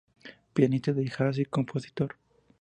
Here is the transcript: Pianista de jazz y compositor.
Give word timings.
Pianista 0.55 0.93
de 0.93 1.03
jazz 1.05 1.37
y 1.37 1.45
compositor. 1.45 2.15